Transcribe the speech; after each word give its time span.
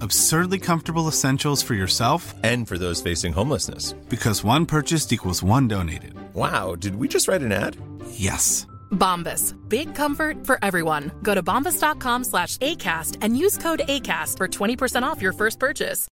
Absurdly 0.00 0.58
comfortable 0.58 1.08
essentials 1.08 1.62
for 1.62 1.74
yourself 1.74 2.34
And 2.42 2.66
for 2.68 2.78
those 2.78 3.00
facing 3.02 3.32
homelessness. 3.32 3.92
because 4.08 4.44
one 4.44 4.66
purchased 4.66 5.12
equals 5.12 5.42
one 5.42 5.68
donated. 5.68 6.14
Wow, 6.34 6.74
did 6.74 6.96
we 6.96 7.08
just 7.08 7.28
write 7.28 7.42
an 7.42 7.52
ad? 7.52 7.76
Yes. 8.10 8.66
Bombas. 8.92 9.54
Big 9.68 9.94
comfort 9.94 10.46
for 10.46 10.58
everyone. 10.62 11.10
Go 11.22 11.34
to 11.34 11.42
bombas.com 11.42 12.24
slash 12.24 12.56
ACAST 12.58 13.16
and 13.22 13.36
use 13.36 13.56
code 13.58 13.80
ACAST 13.88 14.36
for 14.36 14.48
20% 14.48 15.02
off 15.02 15.20
your 15.22 15.32
first 15.32 15.58
purchase. 15.58 16.06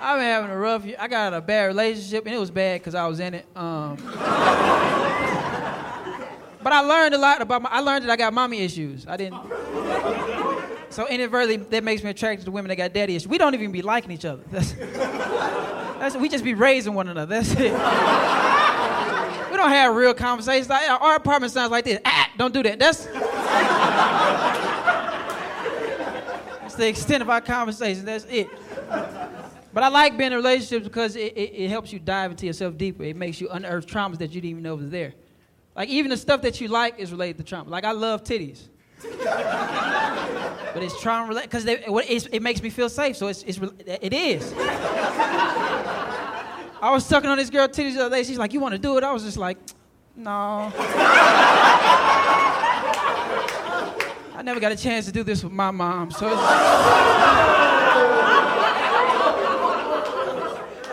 I've 0.00 0.18
been 0.20 0.26
having 0.26 0.50
a 0.50 0.56
rough 0.56 0.84
year. 0.84 0.94
I 1.00 1.08
got 1.08 1.34
a 1.34 1.40
bad 1.40 1.64
relationship, 1.66 2.24
and 2.26 2.32
it 2.34 2.38
was 2.38 2.52
bad 2.52 2.80
because 2.80 2.94
I 2.94 3.08
was 3.08 3.18
in 3.18 3.34
it. 3.34 3.46
Um, 3.56 3.96
but 6.62 6.72
I 6.72 6.80
learned 6.82 7.16
a 7.16 7.18
lot 7.18 7.42
about 7.42 7.62
my. 7.62 7.68
I 7.70 7.80
learned 7.80 8.04
that 8.04 8.10
I 8.12 8.16
got 8.16 8.32
mommy 8.32 8.60
issues. 8.60 9.08
I 9.08 9.16
didn't. 9.16 9.40
So 10.90 11.06
inadvertently, 11.06 11.56
that 11.70 11.84
makes 11.84 12.02
me 12.02 12.10
attracted 12.10 12.44
to 12.46 12.50
women 12.50 12.68
that 12.70 12.76
got 12.76 12.92
daddy 12.92 13.14
issues. 13.14 13.28
We 13.28 13.38
don't 13.38 13.54
even 13.54 13.72
be 13.72 13.82
liking 13.82 14.10
each 14.10 14.24
other. 14.24 14.42
That's, 14.50 14.72
that's 14.72 16.16
we 16.16 16.28
just 16.28 16.44
be 16.44 16.54
raising 16.54 16.94
one 16.94 17.08
another. 17.08 17.40
That's 17.40 17.52
it. 17.52 17.72
We 19.50 19.56
don't 19.56 19.70
have 19.70 19.94
real 19.94 20.14
conversations. 20.14 20.68
Like, 20.68 20.88
Our 20.88 21.16
apartment 21.16 21.52
sounds 21.52 21.70
like 21.70 21.84
this. 21.84 22.00
Ah, 22.04 22.30
don't 22.36 22.54
do 22.54 22.62
that. 22.62 22.78
That's. 22.78 23.06
That's 26.60 26.74
the 26.76 26.88
extent 26.88 27.22
of 27.22 27.30
our 27.30 27.40
conversation. 27.40 28.04
That's 28.04 28.24
it. 28.26 28.48
But 29.72 29.82
I 29.84 29.88
like 29.88 30.16
being 30.16 30.32
in 30.32 30.38
relationships 30.38 30.84
because 30.84 31.14
it, 31.16 31.36
it, 31.36 31.52
it 31.54 31.68
helps 31.68 31.92
you 31.92 31.98
dive 31.98 32.30
into 32.30 32.46
yourself 32.46 32.76
deeper. 32.76 33.02
It 33.04 33.16
makes 33.16 33.40
you 33.40 33.48
unearth 33.48 33.86
traumas 33.86 34.18
that 34.18 34.30
you 34.32 34.40
didn't 34.40 34.50
even 34.50 34.62
know 34.62 34.74
was 34.76 34.90
there. 34.90 35.14
Like 35.76 35.88
even 35.88 36.10
the 36.10 36.16
stuff 36.16 36.42
that 36.42 36.60
you 36.60 36.68
like 36.68 36.98
is 36.98 37.12
related 37.12 37.38
to 37.38 37.44
trauma. 37.44 37.70
Like 37.70 37.84
I 37.84 37.92
love 37.92 38.24
titties. 38.24 38.68
But 40.74 40.82
it's 40.82 41.00
trying 41.00 41.24
to 41.24 41.28
related 41.28 41.50
because 41.50 41.64
it 41.66 42.42
makes 42.42 42.62
me 42.62 42.70
feel 42.70 42.88
safe. 42.88 43.16
So 43.16 43.28
it's, 43.28 43.42
it's 43.44 43.58
it 43.86 44.12
is. 44.12 44.52
I 46.80 46.90
was 46.92 47.04
sucking 47.04 47.28
on 47.28 47.38
this 47.38 47.50
girl 47.50 47.66
titties 47.68 47.94
the 47.94 48.06
other 48.06 48.16
day. 48.16 48.22
She's 48.22 48.38
like, 48.38 48.52
"You 48.52 48.60
want 48.60 48.72
to 48.72 48.78
do 48.78 48.96
it?" 48.98 49.04
I 49.04 49.12
was 49.12 49.24
just 49.24 49.36
like, 49.36 49.58
"No." 50.16 50.72
I 54.38 54.42
never 54.42 54.60
got 54.60 54.70
a 54.70 54.76
chance 54.76 55.06
to 55.06 55.12
do 55.12 55.24
this 55.24 55.42
with 55.42 55.52
my 55.52 55.72
mom, 55.72 56.12
so. 56.12 56.28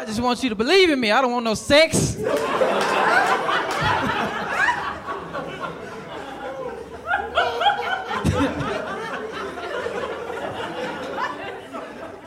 I 0.06 0.08
just 0.08 0.20
want 0.20 0.42
you 0.42 0.50
to 0.50 0.56
believe 0.56 0.90
in 0.90 1.00
me. 1.00 1.12
I 1.12 1.22
don't 1.22 1.32
want 1.32 1.46
no 1.46 1.54
sex. 1.54 2.16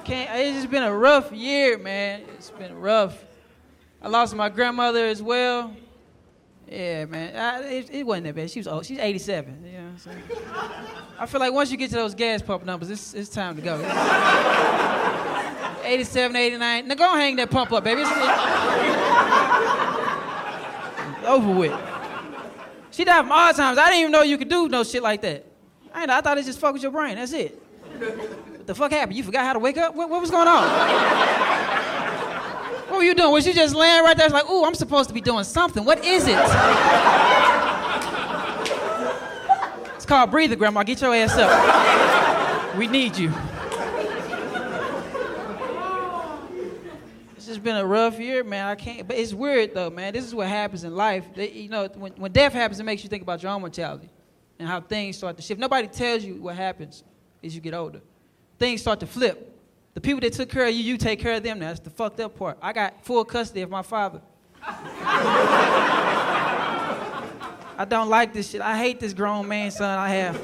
Can't, 0.04 0.30
it's 0.34 0.56
just 0.56 0.67
been 0.78 0.86
a 0.86 0.96
rough 0.96 1.32
year, 1.32 1.76
man. 1.76 2.22
It's 2.34 2.50
been 2.50 2.78
rough. 2.78 3.24
I 4.00 4.06
lost 4.06 4.32
my 4.36 4.48
grandmother 4.48 5.06
as 5.06 5.20
well. 5.20 5.74
Yeah, 6.70 7.06
man. 7.06 7.34
I, 7.34 7.68
it, 7.68 7.90
it 7.90 8.06
wasn't 8.06 8.26
that 8.26 8.36
bad. 8.36 8.48
She 8.48 8.60
was 8.60 8.68
old. 8.68 8.86
She's 8.86 9.00
87. 9.00 9.64
You 9.64 9.72
know 9.72 9.78
what 9.78 9.90
I'm 9.90 9.98
saying? 9.98 10.22
I 11.18 11.26
feel 11.26 11.40
like 11.40 11.52
once 11.52 11.72
you 11.72 11.76
get 11.76 11.90
to 11.90 11.96
those 11.96 12.14
gas 12.14 12.42
pump 12.42 12.64
numbers, 12.64 12.90
it's, 12.90 13.12
it's 13.12 13.28
time 13.28 13.56
to 13.56 13.62
go. 13.62 13.74
87, 15.82 16.36
89. 16.36 16.86
Now 16.86 16.94
go 16.94 17.12
hang 17.16 17.34
that 17.36 17.50
pump 17.50 17.72
up, 17.72 17.82
baby. 17.82 18.02
It's, 18.02 18.10
it's 21.18 21.26
over 21.26 21.58
with. 21.58 21.74
She 22.92 23.04
died 23.04 23.26
from 23.26 23.32
Alzheimer's. 23.32 23.78
I 23.78 23.86
didn't 23.86 24.00
even 24.00 24.12
know 24.12 24.22
you 24.22 24.38
could 24.38 24.48
do 24.48 24.68
no 24.68 24.84
shit 24.84 25.02
like 25.02 25.22
that. 25.22 25.44
I, 25.92 26.04
I 26.04 26.20
thought 26.20 26.38
it 26.38 26.44
just 26.44 26.60
fucked 26.60 26.74
with 26.74 26.82
your 26.82 26.92
brain. 26.92 27.16
That's 27.16 27.32
it. 27.32 27.60
The 28.68 28.74
fuck 28.74 28.92
happened? 28.92 29.16
You 29.16 29.24
forgot 29.24 29.46
how 29.46 29.54
to 29.54 29.58
wake 29.58 29.78
up? 29.78 29.94
What, 29.94 30.10
what 30.10 30.20
was 30.20 30.30
going 30.30 30.46
on? 30.46 30.68
What 32.88 32.98
were 32.98 33.02
you 33.02 33.14
doing? 33.14 33.32
Was 33.32 33.46
you 33.46 33.54
just 33.54 33.74
laying 33.74 34.04
right 34.04 34.14
there? 34.14 34.26
It's 34.26 34.34
like, 34.34 34.46
ooh, 34.50 34.62
I'm 34.66 34.74
supposed 34.74 35.08
to 35.08 35.14
be 35.14 35.22
doing 35.22 35.42
something. 35.44 35.86
What 35.86 36.04
is 36.04 36.26
it? 36.26 36.36
it's 39.94 40.04
called 40.04 40.30
breather, 40.30 40.54
Grandma. 40.54 40.82
Get 40.82 41.00
your 41.00 41.14
ass 41.14 41.34
up. 41.38 42.76
We 42.76 42.88
need 42.88 43.16
you. 43.16 43.32
It's 47.38 47.46
just 47.46 47.62
been 47.62 47.76
a 47.76 47.86
rough 47.86 48.20
year, 48.20 48.44
man. 48.44 48.66
I 48.66 48.74
can't. 48.74 49.08
But 49.08 49.16
it's 49.16 49.32
weird 49.32 49.72
though, 49.72 49.88
man. 49.88 50.12
This 50.12 50.26
is 50.26 50.34
what 50.34 50.46
happens 50.46 50.84
in 50.84 50.94
life. 50.94 51.24
They, 51.34 51.52
you 51.52 51.70
know, 51.70 51.88
when, 51.94 52.12
when 52.16 52.32
death 52.32 52.52
happens, 52.52 52.78
it 52.78 52.84
makes 52.84 53.02
you 53.02 53.08
think 53.08 53.22
about 53.22 53.42
your 53.42 53.50
own 53.50 53.62
mortality 53.62 54.10
and 54.58 54.68
how 54.68 54.82
things 54.82 55.16
start 55.16 55.38
to 55.38 55.42
shift. 55.42 55.58
Nobody 55.58 55.88
tells 55.88 56.22
you 56.22 56.34
what 56.34 56.54
happens 56.54 57.02
as 57.42 57.54
you 57.54 57.62
get 57.62 57.72
older. 57.72 58.02
Things 58.58 58.80
start 58.80 59.00
to 59.00 59.06
flip. 59.06 59.44
The 59.94 60.00
people 60.00 60.20
that 60.20 60.32
took 60.32 60.48
care 60.48 60.66
of 60.66 60.74
you, 60.74 60.82
you 60.82 60.96
take 60.96 61.20
care 61.20 61.34
of 61.34 61.42
them. 61.42 61.58
That's 61.58 61.80
the 61.80 61.90
fucked 61.90 62.20
up 62.20 62.36
part. 62.36 62.58
I 62.62 62.72
got 62.72 63.04
full 63.04 63.24
custody 63.24 63.62
of 63.62 63.70
my 63.70 63.82
father. 63.82 64.20
I 67.80 67.86
don't 67.88 68.08
like 68.08 68.32
this 68.32 68.50
shit. 68.50 68.60
I 68.60 68.76
hate 68.76 68.98
this 68.98 69.12
grown 69.12 69.46
man 69.46 69.70
son 69.70 69.98
I 69.98 70.08
have. 70.08 70.40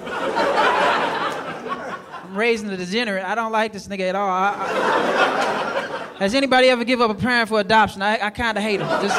I'm 2.24 2.36
raising 2.36 2.70
a 2.70 2.76
degenerate. 2.76 3.24
I 3.24 3.34
don't 3.34 3.50
like 3.52 3.72
this 3.72 3.88
nigga 3.88 4.08
at 4.10 4.14
all. 4.14 4.28
I, 4.28 4.54
I, 4.56 6.16
has 6.20 6.34
anybody 6.34 6.68
ever 6.68 6.84
give 6.84 7.00
up 7.00 7.10
a 7.10 7.14
parent 7.14 7.48
for 7.48 7.58
adoption? 7.58 8.02
I, 8.02 8.26
I 8.26 8.30
kind 8.30 8.56
of 8.56 8.62
hate 8.62 8.80
him. 8.80 8.86
Just, 8.86 9.18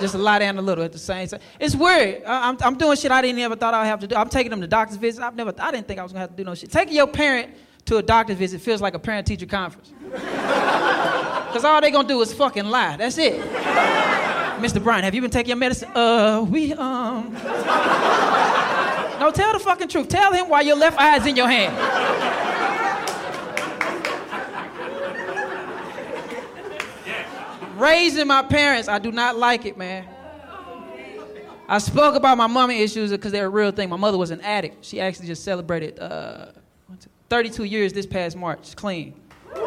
just 0.00 0.14
a 0.14 0.18
lot 0.18 0.42
and 0.42 0.58
a 0.58 0.62
little 0.62 0.84
at 0.84 0.92
the 0.92 0.98
same 0.98 1.26
time. 1.28 1.40
It's 1.58 1.74
weird. 1.74 2.24
I, 2.24 2.48
I'm, 2.48 2.56
I'm 2.60 2.76
doing 2.76 2.96
shit 2.96 3.10
I 3.10 3.22
didn't 3.22 3.40
ever 3.40 3.56
thought 3.56 3.74
I'd 3.74 3.86
have 3.86 4.00
to 4.00 4.06
do. 4.06 4.14
I'm 4.16 4.28
taking 4.28 4.50
them 4.50 4.60
to 4.60 4.66
doctor's 4.66 4.96
visits. 4.96 5.22
I've 5.22 5.36
never, 5.36 5.52
I 5.58 5.70
didn't 5.70 5.86
think 5.86 6.00
I 6.00 6.02
was 6.02 6.12
gonna 6.12 6.20
have 6.20 6.30
to 6.30 6.36
do 6.36 6.44
no 6.44 6.54
shit. 6.54 6.70
Taking 6.70 6.94
your 6.94 7.06
parent 7.06 7.54
to 7.86 7.96
a 7.96 8.02
doctor's 8.02 8.36
visit 8.36 8.60
feels 8.60 8.80
like 8.80 8.94
a 8.94 8.98
parent-teacher 8.98 9.46
conference. 9.46 9.92
Cause 11.52 11.64
all 11.64 11.80
they 11.80 11.90
gonna 11.90 12.06
do 12.06 12.20
is 12.20 12.32
fucking 12.32 12.66
lie. 12.66 12.96
That's 12.96 13.18
it. 13.18 13.40
Mr. 14.60 14.82
Bryant, 14.82 15.04
have 15.04 15.14
you 15.14 15.20
been 15.20 15.30
taking 15.30 15.50
your 15.50 15.56
medicine? 15.56 15.90
Uh, 15.94 16.44
we 16.48 16.72
um. 16.74 17.36
No, 19.18 19.32
tell 19.32 19.52
the 19.52 19.58
fucking 19.58 19.88
truth. 19.88 20.08
Tell 20.08 20.32
him 20.32 20.48
why 20.48 20.60
your 20.60 20.76
left 20.76 20.98
eye 20.98 21.16
is 21.16 21.26
in 21.26 21.34
your 21.34 21.48
hand. 21.48 22.47
Raising 27.78 28.26
my 28.26 28.42
parents, 28.42 28.88
I 28.88 28.98
do 28.98 29.12
not 29.12 29.36
like 29.36 29.64
it, 29.64 29.78
man. 29.78 30.04
I 31.68 31.78
spoke 31.78 32.16
about 32.16 32.36
my 32.36 32.48
mommy 32.48 32.80
issues 32.80 33.12
because 33.12 33.30
they're 33.30 33.46
a 33.46 33.50
real 33.50 33.70
thing. 33.70 33.88
My 33.88 33.96
mother 33.96 34.18
was 34.18 34.32
an 34.32 34.40
addict. 34.40 34.84
She 34.84 35.00
actually 35.00 35.28
just 35.28 35.44
celebrated 35.44 35.98
uh, 36.00 36.46
32 37.28 37.64
years 37.64 37.92
this 37.92 38.06
past 38.06 38.36
March, 38.36 38.74
clean. 38.74 39.14
All 39.54 39.62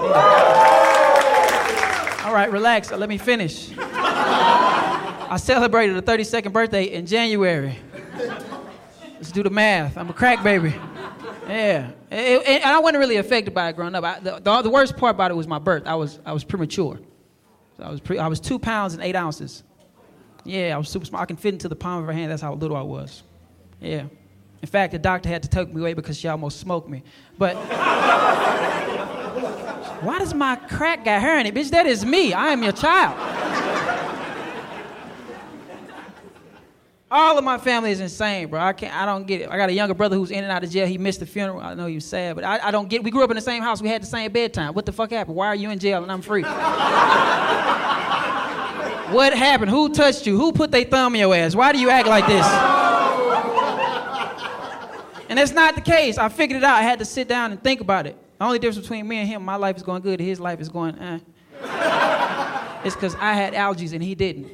right, 2.33 2.49
relax. 2.51 2.91
Let 2.91 3.07
me 3.07 3.17
finish. 3.17 3.71
I 3.77 5.37
celebrated 5.37 5.95
a 5.95 6.01
32nd 6.01 6.51
birthday 6.51 6.85
in 6.85 7.05
January. 7.05 7.77
Let's 9.13 9.31
do 9.31 9.43
the 9.43 9.49
math. 9.49 9.97
I'm 9.97 10.09
a 10.09 10.13
crack 10.13 10.43
baby. 10.43 10.73
Yeah, 11.47 11.91
and 12.09 12.63
I 12.63 12.79
wasn't 12.79 12.99
really 12.99 13.17
affected 13.17 13.53
by 13.53 13.69
it 13.69 13.75
growing 13.75 13.95
up. 13.95 14.03
I, 14.03 14.19
the, 14.19 14.39
the, 14.39 14.61
the 14.63 14.69
worst 14.69 14.97
part 14.97 15.15
about 15.15 15.31
it 15.31 15.35
was 15.35 15.47
my 15.47 15.59
birth. 15.59 15.83
I 15.85 15.95
was, 15.95 16.19
I 16.25 16.33
was 16.33 16.43
premature. 16.43 16.99
I 17.81 17.89
was, 17.89 17.99
pre, 17.99 18.17
I 18.17 18.27
was 18.27 18.39
two 18.39 18.59
pounds 18.59 18.93
and 18.93 19.03
eight 19.03 19.15
ounces. 19.15 19.63
Yeah, 20.43 20.75
I 20.75 20.77
was 20.77 20.89
super 20.89 21.05
small. 21.05 21.21
I 21.21 21.25
can 21.25 21.37
fit 21.37 21.53
into 21.53 21.69
the 21.69 21.75
palm 21.75 21.99
of 22.01 22.07
her 22.07 22.13
hand. 22.13 22.31
That's 22.31 22.41
how 22.41 22.53
little 22.53 22.77
I 22.77 22.81
was. 22.81 23.23
Yeah. 23.79 24.05
In 24.61 24.67
fact, 24.67 24.91
the 24.93 24.99
doctor 24.99 25.29
had 25.29 25.43
to 25.43 25.49
take 25.49 25.73
me 25.73 25.81
away 25.81 25.93
because 25.93 26.17
she 26.17 26.27
almost 26.27 26.59
smoked 26.59 26.89
me. 26.89 27.03
But 27.37 27.55
why 30.01 30.19
does 30.19 30.33
my 30.33 30.55
crack 30.55 31.05
got 31.05 31.21
hair 31.21 31.39
in 31.39 31.45
it? 31.45 31.55
Bitch, 31.55 31.69
that 31.71 31.85
is 31.85 32.05
me. 32.05 32.33
I 32.33 32.47
am 32.47 32.63
your 32.63 32.71
child. 32.71 33.17
All 37.13 37.37
of 37.37 37.43
my 37.43 37.57
family 37.57 37.91
is 37.91 37.99
insane, 37.99 38.47
bro. 38.47 38.61
I 38.61 38.71
can't. 38.71 38.95
I 38.95 39.05
don't 39.05 39.27
get 39.27 39.41
it. 39.41 39.49
I 39.49 39.57
got 39.57 39.67
a 39.67 39.73
younger 39.73 39.93
brother 39.93 40.15
who's 40.15 40.31
in 40.31 40.45
and 40.45 40.51
out 40.51 40.63
of 40.63 40.69
jail. 40.69 40.87
He 40.87 40.97
missed 40.97 41.19
the 41.19 41.25
funeral. 41.25 41.59
I 41.59 41.73
know 41.73 41.85
he 41.87 41.95
was 41.95 42.05
sad, 42.05 42.35
but 42.35 42.45
I, 42.45 42.67
I 42.67 42.71
don't 42.71 42.87
get. 42.87 43.03
We 43.03 43.11
grew 43.11 43.21
up 43.21 43.29
in 43.29 43.35
the 43.35 43.41
same 43.41 43.61
house. 43.61 43.81
We 43.81 43.89
had 43.89 44.01
the 44.01 44.07
same 44.07 44.31
bedtime. 44.31 44.73
What 44.73 44.85
the 44.85 44.93
fuck 44.93 45.11
happened? 45.11 45.35
Why 45.35 45.47
are 45.47 45.55
you 45.55 45.69
in 45.71 45.77
jail 45.77 46.03
and 46.03 46.09
I'm 46.09 46.21
free? 46.21 46.43
what 49.13 49.33
happened? 49.33 49.71
Who 49.71 49.89
touched 49.89 50.25
you? 50.25 50.37
Who 50.37 50.53
put 50.53 50.71
their 50.71 50.85
thumb 50.85 51.13
in 51.15 51.19
your 51.19 51.35
ass? 51.35 51.53
Why 51.53 51.73
do 51.73 51.79
you 51.79 51.89
act 51.89 52.07
like 52.07 52.27
this? 52.27 52.47
And 55.27 55.37
that's 55.37 55.51
not 55.51 55.75
the 55.75 55.81
case. 55.81 56.17
I 56.17 56.29
figured 56.29 56.59
it 56.59 56.63
out. 56.63 56.75
I 56.75 56.81
had 56.81 56.99
to 56.99 57.05
sit 57.05 57.27
down 57.27 57.51
and 57.51 57.61
think 57.61 57.81
about 57.81 58.07
it. 58.07 58.15
The 58.39 58.45
only 58.45 58.59
difference 58.59 58.87
between 58.87 59.05
me 59.05 59.17
and 59.17 59.27
him, 59.27 59.43
my 59.43 59.57
life 59.57 59.75
is 59.75 59.83
going 59.83 60.01
good, 60.01 60.21
his 60.21 60.39
life 60.39 60.61
is 60.61 60.69
going, 60.69 60.97
eh. 60.97 61.19
it's 62.85 62.95
because 62.95 63.15
I 63.15 63.33
had 63.33 63.53
allergies 63.53 63.91
and 63.91 64.01
he 64.01 64.15
didn't. 64.15 64.49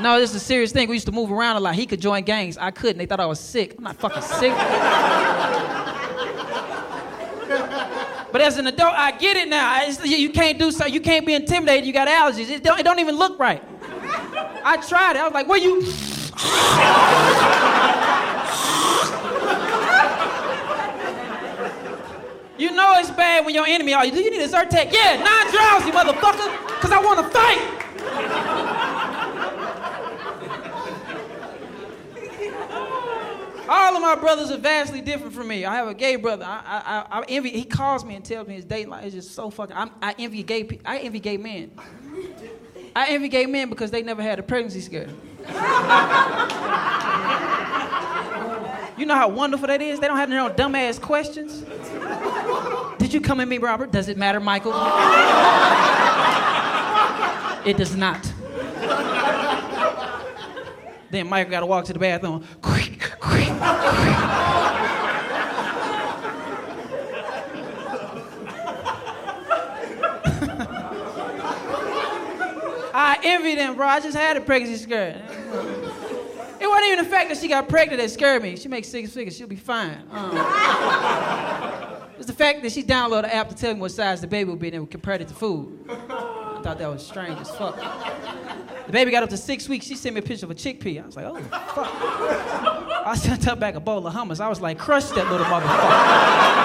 No, 0.00 0.18
this 0.20 0.30
is 0.30 0.36
a 0.36 0.40
serious 0.40 0.72
thing. 0.72 0.88
We 0.88 0.96
used 0.96 1.06
to 1.06 1.12
move 1.12 1.30
around 1.30 1.56
a 1.56 1.60
lot. 1.60 1.74
He 1.74 1.86
could 1.86 2.00
join 2.00 2.24
gangs. 2.24 2.58
I 2.58 2.70
couldn't. 2.70 2.98
They 2.98 3.06
thought 3.06 3.20
I 3.20 3.26
was 3.26 3.40
sick. 3.40 3.74
I'm 3.78 3.84
not 3.84 3.96
fucking 3.96 4.22
sick. 4.22 4.52
but 8.32 8.40
as 8.40 8.58
an 8.58 8.66
adult, 8.66 8.94
I 8.94 9.12
get 9.12 9.36
it 9.36 9.48
now. 9.48 9.82
It's- 9.82 10.04
you- 10.04 10.30
can't 10.30 10.58
do 10.58 10.70
so. 10.72 10.84
You 10.86 11.00
can't 11.00 11.24
be 11.24 11.34
intimidated. 11.34 11.86
You 11.86 11.92
got 11.92 12.08
allergies. 12.08 12.50
It 12.50 12.62
don't, 12.64 12.78
it 12.78 12.82
don't 12.82 12.98
even 12.98 13.16
look 13.16 13.38
right. 13.38 13.62
I 14.64 14.76
tried 14.86 15.12
it. 15.16 15.20
I 15.20 15.24
was 15.24 15.32
like, 15.34 15.46
"What 15.46 15.62
you?" 15.62 15.80
You 22.56 22.70
know 22.70 22.94
it's 22.98 23.10
bad 23.10 23.44
when 23.44 23.54
your 23.54 23.66
enemy 23.66 23.94
are 23.94 24.06
you. 24.06 24.12
Do 24.12 24.20
you 24.20 24.30
need 24.30 24.40
a 24.42 24.48
Zyrtec? 24.48 24.92
Yeah, 24.92 25.16
non-drowsy, 25.22 25.90
motherfucker, 25.90 26.66
because 26.76 26.92
I 26.92 27.00
want 27.02 27.18
to 27.18 27.28
fight. 27.30 28.74
All 33.68 33.93
of 33.93 33.93
my 34.04 34.14
brothers 34.16 34.50
are 34.50 34.58
vastly 34.58 35.00
different 35.00 35.32
from 35.32 35.48
me. 35.48 35.64
I 35.64 35.76
have 35.76 35.88
a 35.88 35.94
gay 35.94 36.16
brother. 36.16 36.44
I, 36.44 37.06
I, 37.10 37.20
I, 37.20 37.24
envy. 37.28 37.50
He 37.50 37.64
calls 37.64 38.04
me 38.04 38.14
and 38.16 38.24
tells 38.24 38.46
me 38.46 38.54
his 38.54 38.64
date 38.64 38.88
life 38.88 39.06
is 39.06 39.14
just 39.14 39.32
so 39.32 39.50
fucking. 39.50 39.76
I'm, 39.76 39.90
I 40.02 40.14
envy 40.18 40.42
gay. 40.42 40.80
I 40.84 40.98
envy 40.98 41.20
gay 41.20 41.36
men. 41.36 41.70
I 42.94 43.08
envy 43.08 43.28
gay 43.28 43.46
men 43.46 43.70
because 43.70 43.90
they 43.90 44.02
never 44.02 44.22
had 44.22 44.38
a 44.38 44.42
pregnancy 44.42 44.80
scare. 44.80 45.08
You 48.96 49.06
know 49.06 49.16
how 49.16 49.28
wonderful 49.28 49.66
that 49.66 49.82
is? 49.82 49.98
They 49.98 50.06
don't 50.06 50.18
have 50.18 50.30
their 50.30 50.40
own 50.40 50.52
dumbass 50.52 51.00
questions. 51.00 51.64
Did 52.98 53.12
you 53.12 53.20
come 53.20 53.40
at 53.40 53.48
me, 53.48 53.58
Robert? 53.58 53.90
Does 53.90 54.08
it 54.08 54.16
matter, 54.16 54.38
Michael? 54.38 54.72
it 57.66 57.76
does 57.76 57.96
not. 57.96 58.22
Then 61.10 61.28
Michael 61.28 61.50
got 61.50 61.60
to 61.60 61.66
walk 61.66 61.84
to 61.86 61.92
the 61.92 61.98
bathroom. 61.98 62.46
I 72.96 73.18
envy 73.24 73.56
them, 73.56 73.74
bro. 73.74 73.86
I 73.86 74.00
just 74.00 74.16
had 74.16 74.36
a 74.36 74.40
pregnancy 74.40 74.82
scare. 74.82 75.20
It 76.60 76.68
wasn't 76.68 76.86
even 76.92 77.04
the 77.04 77.10
fact 77.10 77.28
that 77.28 77.38
she 77.38 77.48
got 77.48 77.68
pregnant 77.68 78.00
that 78.00 78.10
scared 78.10 78.42
me. 78.42 78.56
She 78.56 78.68
makes 78.68 78.88
six 78.88 79.12
figures. 79.12 79.36
She'll 79.36 79.48
be 79.48 79.56
fine. 79.56 79.98
Um, 80.10 80.30
it's 82.16 82.26
the 82.26 82.32
fact 82.32 82.62
that 82.62 82.70
she 82.72 82.82
downloaded 82.84 83.22
the 83.22 83.34
app 83.34 83.48
to 83.48 83.54
tell 83.54 83.74
me 83.74 83.80
what 83.80 83.90
size 83.90 84.20
the 84.20 84.26
baby 84.28 84.50
would 84.50 84.60
be 84.60 84.68
and 84.68 84.74
then 84.76 84.86
compared 84.86 85.20
it 85.20 85.28
to 85.28 85.34
food. 85.34 85.78
I 85.88 86.60
thought 86.62 86.78
that 86.78 86.88
was 86.88 87.04
strange 87.04 87.38
as 87.40 87.50
fuck. 87.50 87.76
The 88.86 88.92
baby 88.92 89.10
got 89.10 89.22
up 89.22 89.30
to 89.30 89.36
six 89.36 89.68
weeks. 89.68 89.86
She 89.86 89.96
sent 89.96 90.14
me 90.14 90.20
a 90.20 90.22
picture 90.22 90.46
of 90.46 90.52
a 90.52 90.54
chickpea. 90.54 91.02
I 91.02 91.06
was 91.06 91.16
like, 91.16 91.26
oh, 91.26 91.40
fuck. 91.74 92.83
I 93.06 93.14
sent 93.16 93.44
her 93.44 93.54
back 93.54 93.74
a 93.74 93.80
bowl 93.80 94.06
of 94.06 94.14
hummus. 94.14 94.40
I 94.40 94.48
was 94.48 94.60
like, 94.60 94.78
crush 94.78 95.04
that 95.10 95.30
little 95.30 95.46
motherfucker. 95.46 96.64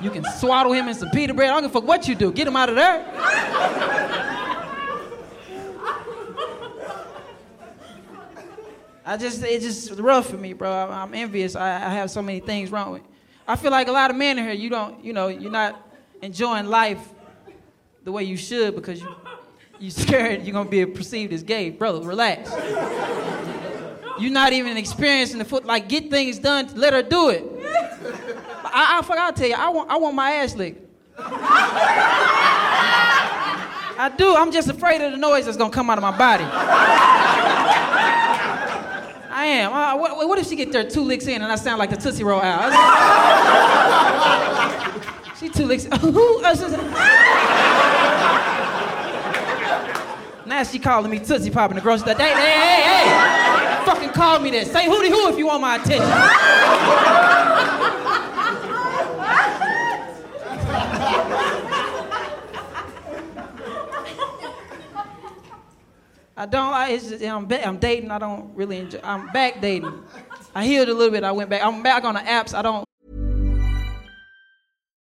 You 0.00 0.10
can 0.10 0.24
swaddle 0.24 0.72
him 0.72 0.86
in 0.88 0.94
some 0.94 1.10
pita 1.10 1.34
bread. 1.34 1.50
I 1.50 1.54
don't 1.54 1.62
give 1.62 1.70
a 1.70 1.74
fuck 1.74 1.84
what 1.88 2.06
you 2.06 2.14
do. 2.14 2.30
Get 2.30 2.46
him 2.46 2.56
out 2.56 2.68
of 2.68 2.76
there. 2.76 3.04
I 9.04 9.16
just, 9.16 9.42
it's 9.42 9.64
just 9.64 9.98
rough 9.98 10.28
for 10.28 10.36
me, 10.36 10.52
bro. 10.52 10.70
I'm, 10.70 11.14
envious. 11.14 11.56
I, 11.56 11.76
I 11.76 11.94
have 11.94 12.10
so 12.10 12.20
many 12.20 12.40
things 12.40 12.70
wrong 12.70 12.92
with. 12.92 13.02
I 13.46 13.56
feel 13.56 13.70
like 13.70 13.88
a 13.88 13.92
lot 13.92 14.10
of 14.10 14.16
men 14.16 14.38
in 14.38 14.44
here, 14.44 14.52
you 14.52 14.68
don't, 14.68 15.02
you 15.02 15.14
know, 15.14 15.28
you're 15.28 15.50
not 15.50 15.80
enjoying 16.20 16.66
life 16.66 17.00
the 18.04 18.12
way 18.12 18.24
you 18.24 18.36
should 18.36 18.74
because 18.74 19.00
you, 19.00 19.14
you 19.78 19.90
scared 19.90 20.42
you're 20.44 20.52
gonna 20.52 20.68
be 20.68 20.84
perceived 20.84 21.32
as 21.32 21.42
gay, 21.42 21.70
brother. 21.70 22.02
Relax. 22.02 22.50
You're 24.18 24.32
not 24.32 24.52
even 24.52 24.76
experiencing 24.76 25.38
the 25.38 25.44
foot. 25.44 25.64
Like, 25.64 25.88
get 25.88 26.10
things 26.10 26.38
done. 26.38 26.68
Let 26.74 26.92
her 26.92 27.02
do 27.02 27.30
it. 27.30 27.44
I, 28.64 28.98
I 28.98 29.02
fuck. 29.02 29.18
I'll 29.18 29.32
tell 29.32 29.48
you. 29.48 29.54
I 29.54 29.68
want, 29.70 29.90
I 29.90 29.96
want 29.96 30.14
my 30.14 30.32
ass 30.32 30.54
licked. 30.56 30.84
I 34.00 34.12
do. 34.16 34.36
I'm 34.36 34.52
just 34.52 34.68
afraid 34.68 35.00
of 35.00 35.10
the 35.12 35.18
noise 35.18 35.46
that's 35.46 35.56
gonna 35.56 35.72
come 35.72 35.90
out 35.90 35.98
of 35.98 36.02
my 36.02 36.16
body. 36.16 36.44
I 39.30 39.44
am. 39.44 39.72
Uh, 39.72 39.96
what, 39.96 40.28
what 40.28 40.38
if 40.38 40.46
she 40.48 40.56
get 40.56 40.70
there 40.72 40.88
two 40.88 41.02
licks 41.02 41.26
in 41.26 41.42
and 41.42 41.50
I 41.50 41.56
sound 41.56 41.78
like 41.78 41.90
the 41.90 41.96
Tootsie 41.96 42.24
Roll 42.24 42.40
owl? 42.40 42.70
she 45.38 45.48
two 45.48 45.66
licks. 45.66 45.86
Uh, 45.98 45.98
now 50.46 50.62
she 50.64 50.78
calling 50.78 51.10
me 51.10 51.18
Tootsie 51.18 51.50
Pop 51.50 51.70
in 51.70 51.76
the 51.76 51.82
grocery 51.82 52.10
store. 52.10 52.14
Hey, 52.14 52.32
hey, 52.32 52.82
hey! 52.82 52.87
Fucking 53.88 54.10
call 54.10 54.38
me 54.38 54.50
this. 54.50 54.70
Say 54.70 54.84
hooty 54.84 55.08
hoo 55.08 55.30
if 55.30 55.38
you 55.38 55.46
want 55.46 55.62
my 55.62 55.76
attention. 55.76 56.02
I 66.36 66.44
don't. 66.44 66.74
I, 66.74 66.98
just, 66.98 67.22
I'm, 67.24 67.50
I'm 67.50 67.78
dating. 67.78 68.10
I 68.10 68.18
don't 68.18 68.54
really 68.54 68.76
enjoy. 68.76 69.00
I'm 69.02 69.28
back 69.28 69.62
dating. 69.62 70.04
I 70.54 70.66
healed 70.66 70.90
a 70.90 70.92
little 70.92 71.10
bit. 71.10 71.24
I 71.24 71.32
went 71.32 71.48
back. 71.48 71.64
I'm 71.64 71.82
back 71.82 72.04
on 72.04 72.12
the 72.12 72.20
apps. 72.20 72.52
I 72.52 72.60
don't. 72.60 72.84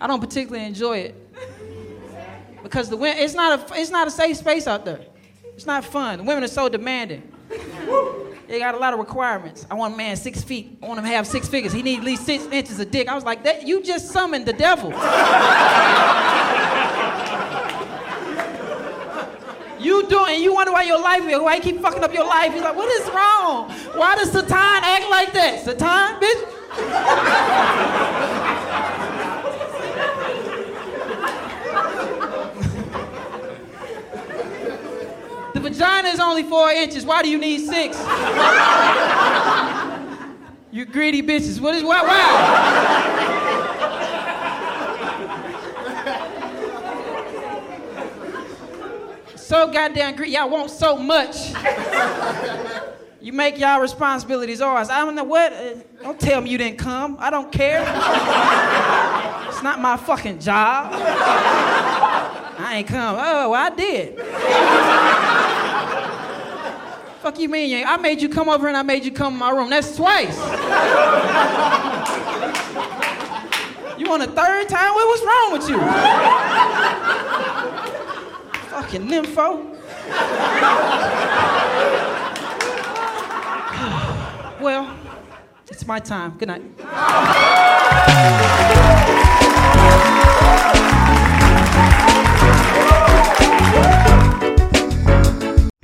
I 0.00 0.06
don't 0.06 0.20
particularly 0.20 0.66
enjoy 0.66 0.98
it 0.98 1.14
because 2.62 2.90
the 2.90 2.98
it's 3.00 3.34
not 3.34 3.70
a 3.70 3.80
it's 3.80 3.90
not 3.90 4.08
a 4.08 4.10
safe 4.10 4.36
space 4.36 4.66
out 4.66 4.84
there. 4.84 5.00
It's 5.54 5.66
not 5.66 5.84
fun. 5.84 6.18
The 6.18 6.24
women 6.24 6.44
are 6.44 6.48
so 6.48 6.68
demanding. 6.68 7.22
They 8.48 8.58
got 8.58 8.74
a 8.74 8.78
lot 8.78 8.92
of 8.92 8.98
requirements. 8.98 9.66
I 9.70 9.74
want 9.74 9.94
a 9.94 9.96
man 9.96 10.16
six 10.16 10.42
feet. 10.42 10.78
I 10.82 10.86
want 10.86 10.98
him 10.98 11.04
to 11.04 11.10
have 11.10 11.26
six 11.26 11.48
figures. 11.48 11.72
He 11.72 11.82
needs 11.82 12.00
at 12.00 12.04
least 12.04 12.26
six 12.26 12.44
inches 12.44 12.78
of 12.78 12.90
dick. 12.90 13.08
I 13.08 13.14
was 13.14 13.24
like, 13.24 13.44
that 13.44 13.66
you 13.66 13.82
just 13.82 14.08
summoned 14.08 14.46
the 14.46 14.52
devil. 14.52 14.90
you 19.80 20.06
doing? 20.08 20.42
you 20.42 20.52
wonder 20.52 20.72
why 20.72 20.82
your 20.82 21.00
life 21.00 21.22
why 21.42 21.56
you 21.56 21.60
keep 21.60 21.80
fucking 21.80 22.04
up 22.04 22.12
your 22.12 22.26
life. 22.26 22.52
He's 22.52 22.62
like, 22.62 22.76
what 22.76 22.90
is 23.00 23.08
wrong? 23.08 23.70
Why 23.94 24.14
does 24.16 24.30
Satan 24.30 24.52
act 24.52 25.10
like 25.10 25.32
that? 25.32 25.64
Satan, 25.64 26.20
bitch? 26.20 28.42
Is 36.06 36.20
only 36.20 36.44
four 36.44 36.70
inches. 36.70 37.04
Why 37.04 37.22
do 37.22 37.28
you 37.28 37.36
need 37.36 37.66
six? 37.66 37.98
you 40.70 40.84
greedy 40.84 41.20
bitches. 41.20 41.60
What 41.60 41.74
is 41.74 41.82
why? 41.82 42.02
Why? 42.02 43.26
so 49.36 49.70
goddamn 49.72 50.14
greedy. 50.14 50.32
Y'all 50.32 50.48
want 50.48 50.70
so 50.70 50.96
much. 50.96 51.52
You 53.20 53.32
make 53.32 53.58
y'all 53.58 53.80
responsibilities 53.80 54.60
ours. 54.60 54.88
I 54.88 55.04
don't 55.04 55.16
know 55.16 55.24
what. 55.24 55.52
Uh, 55.52 55.74
don't 56.00 56.20
tell 56.20 56.40
me 56.40 56.50
you 56.50 56.58
didn't 56.58 56.78
come. 56.78 57.16
I 57.18 57.30
don't 57.30 57.50
care. 57.50 57.80
it's 59.48 59.64
not 59.64 59.80
my 59.80 59.96
fucking 59.96 60.38
job. 60.38 60.92
I 62.58 62.76
ain't 62.76 62.86
come. 62.86 63.16
Oh, 63.18 63.52
I 63.52 63.70
did. 63.70 64.16
Fuck 67.26 67.40
you 67.40 67.48
mean? 67.48 67.84
I 67.84 67.96
made 67.96 68.22
you 68.22 68.28
come 68.28 68.48
over 68.48 68.68
and 68.68 68.76
I 68.76 68.82
made 68.82 69.04
you 69.04 69.10
come 69.10 69.32
in 69.32 69.40
my 69.40 69.50
room. 69.50 69.68
That's 69.68 69.96
twice. 69.96 70.36
you 73.98 74.06
on 74.12 74.22
a 74.22 74.28
third 74.28 74.68
time? 74.68 74.94
What 74.94 75.08
was 75.08 75.24
wrong 75.26 75.52
with 75.54 75.68
you? 75.68 75.78
Fucking 78.70 79.08
nympho. 79.08 79.74
well, 84.60 84.96
it's 85.68 85.84
my 85.84 85.98
time. 85.98 86.38
Good 86.38 86.46
night. 86.46 86.62